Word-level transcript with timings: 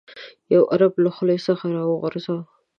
یو 0.53 0.61
عرب 0.73 0.93
له 1.03 1.09
خولې 1.15 1.37
څخه 1.47 1.65
راوغورځاوه. 1.75 2.43